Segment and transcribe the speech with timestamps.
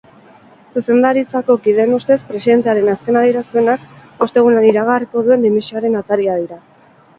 [0.79, 6.63] Zuzendaritzkao kideen ustez, presidentearen azken adierazpenak ostegunean iragarriko duen dimisioaren ataria dira.